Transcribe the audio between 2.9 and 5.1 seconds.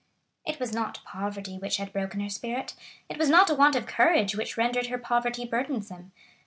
it was not a want of courage which rendered her